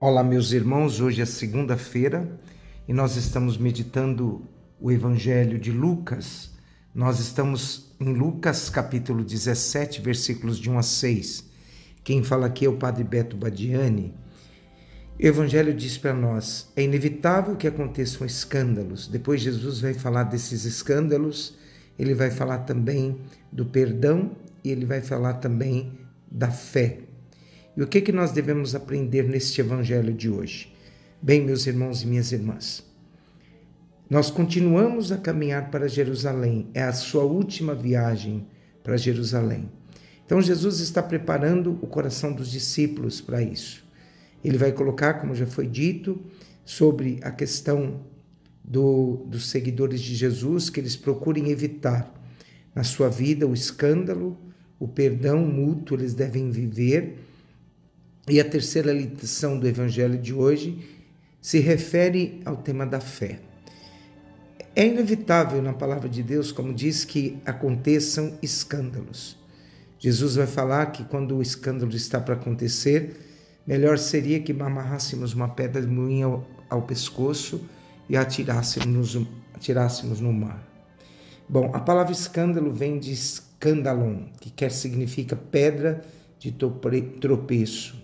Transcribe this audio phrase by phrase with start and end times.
[0.00, 1.00] Olá, meus irmãos.
[1.00, 2.28] Hoje é segunda-feira
[2.86, 4.46] e nós estamos meditando
[4.78, 6.50] o Evangelho de Lucas.
[6.92, 11.44] Nós estamos em Lucas, capítulo 17, versículos de 1 a 6.
[12.02, 14.12] Quem fala aqui é o Padre Beto Badiani.
[15.18, 19.06] O Evangelho diz para nós: é inevitável que aconteçam escândalos.
[19.06, 21.56] Depois, Jesus vai falar desses escândalos,
[21.96, 23.20] ele vai falar também
[23.50, 24.32] do perdão
[24.62, 25.96] e ele vai falar também
[26.30, 27.13] da fé.
[27.76, 30.72] E o que, que nós devemos aprender neste evangelho de hoje?
[31.20, 32.84] Bem, meus irmãos e minhas irmãs,
[34.08, 38.46] nós continuamos a caminhar para Jerusalém, é a sua última viagem
[38.80, 39.68] para Jerusalém.
[40.24, 43.84] Então, Jesus está preparando o coração dos discípulos para isso.
[44.44, 46.22] Ele vai colocar, como já foi dito,
[46.64, 48.02] sobre a questão
[48.62, 52.12] do, dos seguidores de Jesus, que eles procurem evitar
[52.72, 54.38] na sua vida o escândalo,
[54.78, 57.18] o perdão mútuo, eles devem viver
[58.28, 60.78] e a terceira lição do Evangelho de hoje
[61.40, 63.40] se refere ao tema da fé.
[64.74, 69.38] É inevitável na palavra de Deus, como diz, que aconteçam escândalos.
[69.98, 73.16] Jesus vai falar que quando o escândalo está para acontecer,
[73.66, 77.60] melhor seria que amarrássemos uma pedra de moinho ao, ao pescoço
[78.08, 79.18] e atirássemos,
[79.54, 80.66] atirássemos no mar.
[81.48, 86.02] Bom, a palavra escândalo vem de escandalon, que quer significa pedra
[86.38, 88.02] de tropeço.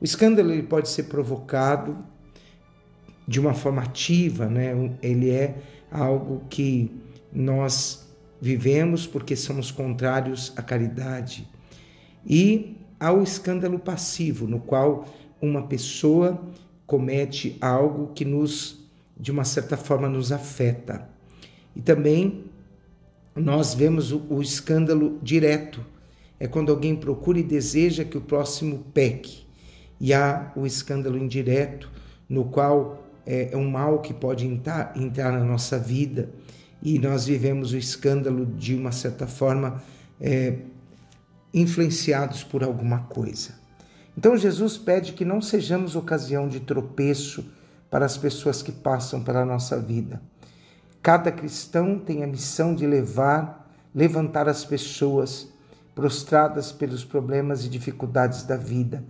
[0.00, 1.96] O escândalo ele pode ser provocado
[3.26, 4.94] de uma forma ativa, né?
[5.02, 5.56] ele é
[5.90, 6.90] algo que
[7.32, 8.06] nós
[8.40, 11.48] vivemos porque somos contrários à caridade.
[12.24, 15.06] E há o escândalo passivo, no qual
[15.40, 16.40] uma pessoa
[16.86, 18.86] comete algo que nos,
[19.18, 21.08] de uma certa forma, nos afeta.
[21.74, 22.44] E também
[23.34, 25.84] nós vemos o, o escândalo direto,
[26.38, 29.45] é quando alguém procura e deseja que o próximo peque
[30.00, 31.90] e há o escândalo indireto,
[32.28, 36.30] no qual é, é um mal que pode entrar, entrar na nossa vida
[36.82, 39.82] e nós vivemos o escândalo de uma certa forma
[40.20, 40.58] é,
[41.52, 43.54] influenciados por alguma coisa.
[44.16, 47.44] Então Jesus pede que não sejamos ocasião de tropeço
[47.90, 50.20] para as pessoas que passam pela nossa vida.
[51.02, 55.48] Cada cristão tem a missão de levar, levantar as pessoas
[55.94, 59.02] prostradas pelos problemas e dificuldades da vida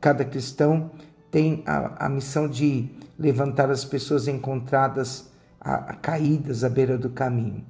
[0.00, 0.90] Cada cristão
[1.30, 2.88] tem a, a missão de
[3.18, 5.30] levantar as pessoas encontradas
[5.60, 7.64] a, a caídas à beira do caminho.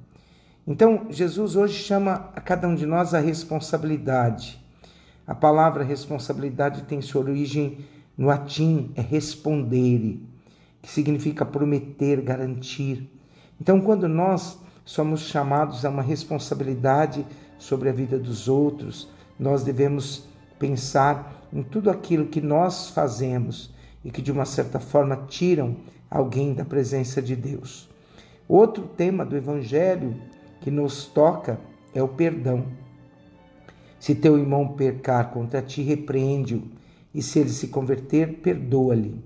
[0.65, 4.63] Então, Jesus hoje chama a cada um de nós a responsabilidade.
[5.27, 7.79] A palavra responsabilidade tem sua origem
[8.17, 10.25] no latim, é respondere,
[10.81, 13.09] que significa prometer, garantir.
[13.59, 17.25] Então, quando nós somos chamados a uma responsabilidade
[17.57, 19.09] sobre a vida dos outros,
[19.39, 20.27] nós devemos
[20.61, 23.73] pensar em tudo aquilo que nós fazemos
[24.05, 25.75] e que de uma certa forma tiram
[26.07, 27.89] alguém da presença de Deus.
[28.47, 30.15] Outro tema do Evangelho
[30.61, 31.59] que nos toca
[31.95, 32.67] é o perdão.
[33.99, 36.61] Se teu irmão pecar contra ti, repreende-o,
[37.11, 39.19] e se ele se converter, perdoa-lhe.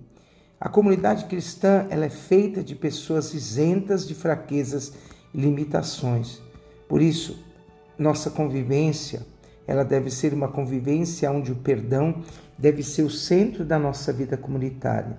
[0.60, 4.94] A comunidade cristã ela é feita de pessoas isentas de fraquezas
[5.34, 6.42] e limitações.
[6.88, 7.44] Por isso,
[7.98, 9.26] nossa convivência
[9.68, 12.24] ela deve ser uma convivência onde o perdão
[12.58, 15.18] deve ser o centro da nossa vida comunitária.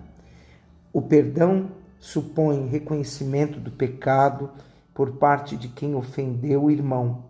[0.92, 4.50] O perdão supõe reconhecimento do pecado
[4.94, 7.24] por parte de quem ofendeu o irmão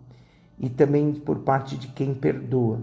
[0.59, 2.79] e também por parte de quem perdoa.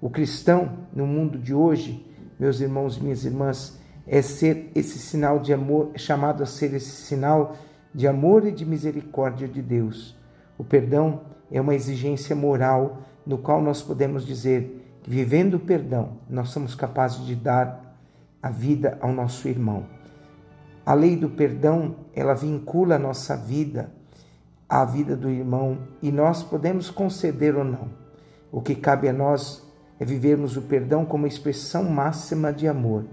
[0.00, 2.06] O cristão, no mundo de hoje,
[2.38, 6.74] meus irmãos e minhas irmãs, é ser esse sinal de amor, é chamado a ser
[6.74, 7.56] esse sinal
[7.94, 10.16] de amor e de misericórdia de Deus.
[10.58, 16.18] O perdão é uma exigência moral no qual nós podemos dizer que, vivendo o perdão,
[16.28, 17.96] nós somos capazes de dar
[18.42, 19.86] a vida ao nosso irmão.
[20.84, 23.90] A lei do perdão, ela vincula a nossa vida
[24.68, 27.88] à vida do irmão e nós podemos conceder ou não.
[28.52, 29.66] O que cabe a nós
[29.98, 33.04] é vivermos o perdão como expressão máxima de amor.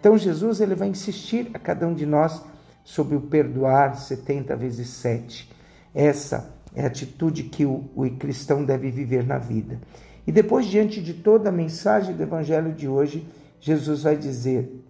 [0.00, 2.42] Então Jesus ele vai insistir a cada um de nós
[2.84, 5.52] sobre o perdoar 70 vezes 7.
[5.94, 9.80] Essa é a atitude que o, o cristão deve viver na vida.
[10.26, 13.26] E depois, diante de toda a mensagem do Evangelho de hoje,
[13.58, 14.84] Jesus vai dizer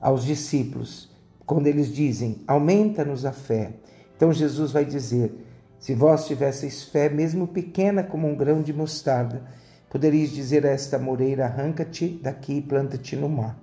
[0.00, 1.10] aos discípulos,
[1.44, 3.74] quando eles dizem, aumenta-nos a fé.
[4.16, 5.30] Então Jesus vai dizer,
[5.78, 9.42] se vós tivesseis fé, mesmo pequena como um grão de mostarda,
[9.90, 13.58] poderíeis dizer a esta moreira, arranca-te daqui e planta-te no mar.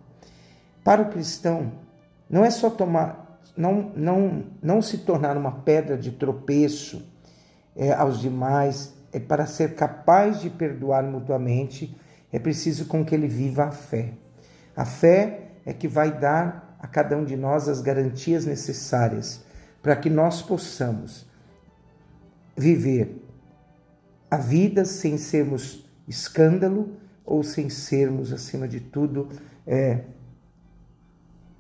[0.84, 1.72] Para o cristão,
[2.30, 7.06] não é só tomar não, não, não se tornar uma pedra de tropeço
[7.76, 11.96] é, aos demais, é para ser capaz de perdoar mutuamente,
[12.32, 14.14] é preciso com que ele viva a fé.
[14.76, 19.44] A fé é que vai dar a cada um de nós as garantias necessárias
[19.82, 21.26] para que nós possamos
[22.56, 23.24] viver
[24.30, 29.30] a vida sem sermos escândalo ou sem sermos, acima de tudo,
[29.66, 30.02] é,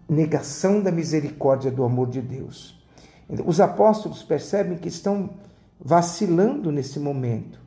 [0.10, 2.78] negação da misericórdia do amor de Deus.
[3.46, 5.32] Os apóstolos percebem que estão
[5.80, 7.60] vacilando nesse momento.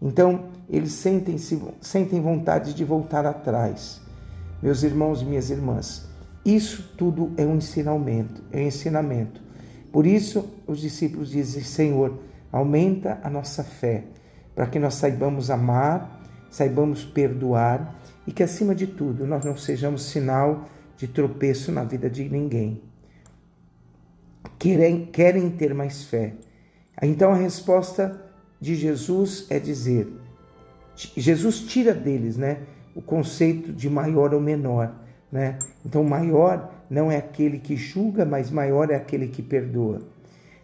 [0.00, 4.00] Então, eles sentem, -se, sentem vontade de voltar atrás.
[4.62, 6.06] Meus irmãos e minhas irmãs,
[6.44, 9.40] isso tudo é um ensinamento, é um ensinamento.
[9.90, 12.18] Por isso, os discípulos dizem: Senhor,
[12.52, 14.04] aumenta a nossa fé,
[14.54, 16.20] para que nós saibamos amar,
[16.50, 20.66] saibamos perdoar e que, acima de tudo, nós não sejamos sinal
[20.96, 22.82] de tropeço na vida de ninguém.
[24.58, 26.34] Querem, querem ter mais fé.
[27.02, 28.22] Então a resposta
[28.60, 30.08] de Jesus é dizer:
[31.16, 32.60] Jesus tira deles, né,
[32.94, 34.94] o conceito de maior ou menor,
[35.30, 35.58] né?
[35.84, 40.00] Então maior não é aquele que julga, mas maior é aquele que perdoa.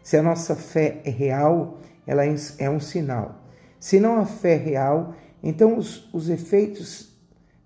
[0.03, 3.43] Se a nossa fé é real, ela é um sinal.
[3.79, 7.12] Se não a fé é real, então os, os efeitos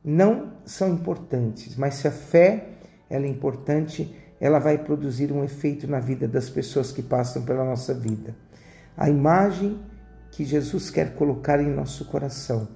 [0.06, 2.68] não são importantes, mas se a fé
[3.10, 7.64] ela é importante, ela vai produzir um efeito na vida das pessoas que passam pela
[7.64, 8.36] nossa vida.
[8.96, 9.80] A imagem
[10.30, 12.68] que Jesus quer colocar em nosso coração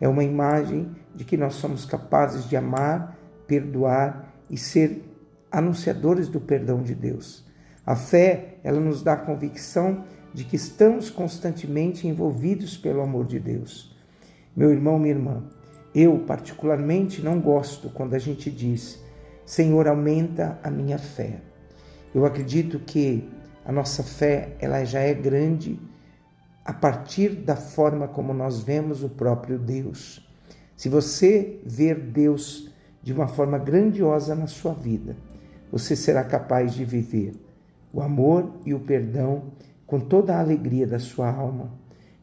[0.00, 5.04] é uma imagem de que nós somos capazes de amar, perdoar e ser
[5.50, 7.44] anunciadores do perdão de Deus.
[7.84, 13.38] A fé, ela nos dá a convicção de que estamos constantemente envolvidos pelo amor de
[13.38, 13.94] Deus.
[14.56, 15.44] Meu irmão, minha irmã,
[15.98, 19.02] eu particularmente não gosto quando a gente diz:
[19.44, 21.40] Senhor, aumenta a minha fé.
[22.14, 23.28] Eu acredito que
[23.64, 25.78] a nossa fé, ela já é grande
[26.64, 30.26] a partir da forma como nós vemos o próprio Deus.
[30.76, 32.70] Se você ver Deus
[33.02, 35.16] de uma forma grandiosa na sua vida,
[35.72, 37.34] você será capaz de viver
[37.92, 39.52] o amor e o perdão
[39.86, 41.72] com toda a alegria da sua alma.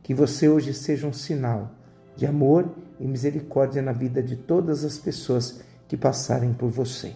[0.01, 1.71] Que você hoje seja um sinal
[2.15, 2.69] de amor
[2.99, 7.13] e misericórdia na vida de todas as pessoas que passarem por você.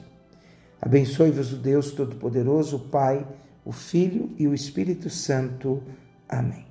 [0.81, 3.27] Abençoe-vos o Deus Todo-Poderoso, o Pai,
[3.65, 5.83] o Filho e o Espírito Santo.
[6.27, 6.68] Amém.